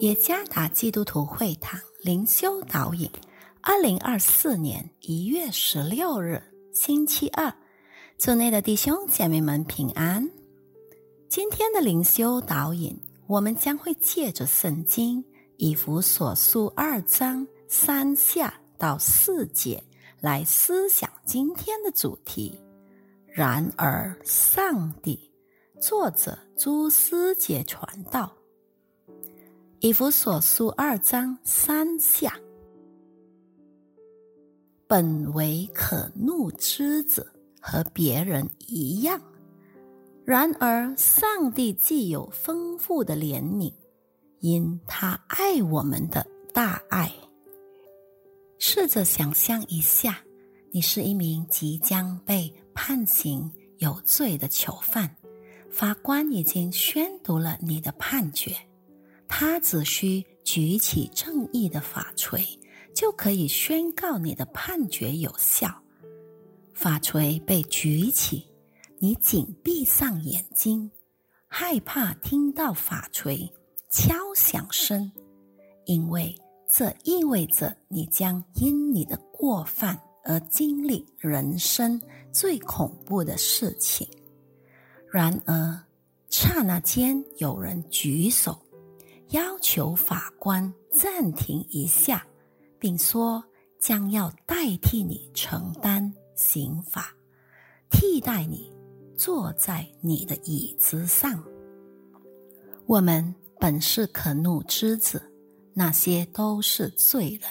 [0.00, 3.08] 耶加达基督徒会堂灵修导引，
[3.62, 6.42] 二零二四年一月十六日
[6.72, 7.54] 星期二，
[8.18, 10.28] 组内的弟兄姐妹们平安。
[11.28, 15.24] 今天的灵修导引，我们将会借着圣经
[15.58, 19.82] 以弗所书二章三下到四节
[20.20, 22.60] 来思想今天的主题。
[23.28, 25.30] 然而，上帝，
[25.80, 28.30] 作者朱思杰传道。
[29.84, 32.34] 以弗所书二章三下，
[34.88, 39.20] 本为可怒之子，和别人一样。
[40.24, 43.70] 然而，上帝既有丰富的怜悯，
[44.40, 47.12] 因他爱我们的大爱。
[48.58, 50.18] 试着想象一下，
[50.70, 55.14] 你是一名即将被判刑有罪的囚犯，
[55.70, 58.56] 法官已经宣读了你的判决。
[59.28, 62.46] 他只需举起正义的法锤，
[62.94, 65.82] 就可以宣告你的判决有效。
[66.72, 68.46] 法锤被举起，
[68.98, 70.90] 你紧闭上眼睛，
[71.46, 73.50] 害怕听到法锤
[73.90, 75.10] 敲响声，
[75.86, 76.34] 因为
[76.68, 82.00] 这意味着你将因你的过犯而经历人生
[82.32, 84.06] 最恐怖的事情。
[85.10, 85.80] 然而，
[86.28, 88.60] 刹那间有人举手。
[89.34, 92.24] 要求法官暂停一下，
[92.78, 93.42] 并说
[93.80, 97.12] 将要代替你承担刑罚，
[97.90, 98.72] 替代你
[99.18, 101.42] 坐在你的椅子上。
[102.86, 105.20] 我们本是可怒之子，
[105.72, 107.50] 那些都是罪人。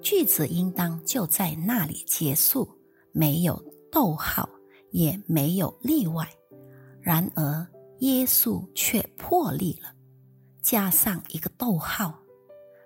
[0.00, 2.68] 句子应当就在那里结束，
[3.10, 3.60] 没有
[3.90, 4.48] 逗号，
[4.92, 6.24] 也没有例外。
[7.00, 7.66] 然而
[7.98, 9.92] 耶稣却破例了。
[10.62, 12.18] 加上一个逗号。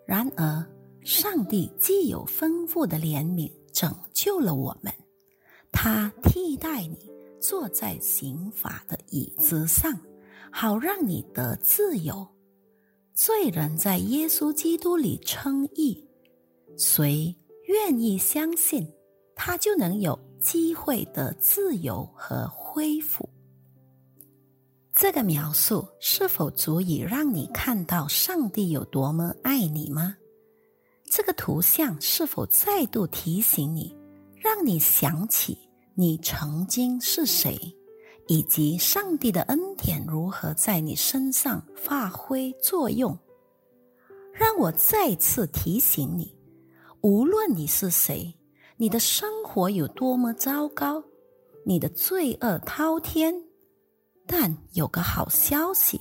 [0.05, 0.67] 然而，
[1.05, 4.93] 上帝既有丰富的怜悯，拯救了我们。
[5.71, 7.11] 他替代你
[7.41, 9.97] 坐在刑法的椅子上，
[10.51, 12.27] 好让你得自由。
[13.13, 16.03] 罪人在耶稣基督里称义，
[16.77, 18.91] 谁愿意相信，
[19.35, 23.29] 他就能有机会得自由和恢复。
[24.99, 30.17] 这个描述是否足以让你看到上帝有多么爱你吗？
[31.11, 33.95] 这个图像是否再度提醒你，
[34.41, 35.59] 让你想起
[35.95, 37.59] 你曾经是谁，
[38.27, 43.19] 以及上帝的恩典如何在你身上发挥作用？
[44.33, 46.34] 让我再次提醒你，
[47.03, 48.34] 无论你是谁，
[48.78, 51.05] 你的生活有多么糟糕，
[51.67, 53.46] 你的罪恶滔天。
[54.27, 56.01] 但有个好消息，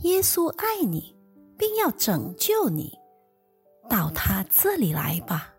[0.00, 1.16] 耶稣爱你，
[1.56, 2.92] 并要拯救你，
[3.88, 5.54] 到他这里来吧，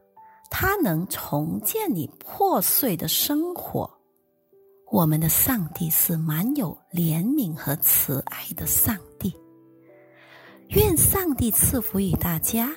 [0.49, 3.89] 他能重建你破碎的生活。
[4.91, 9.35] 我们的上帝是满有怜悯和慈爱的上帝。
[10.69, 12.73] 愿上帝赐福于大家。